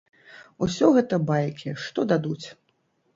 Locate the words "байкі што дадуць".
1.31-2.47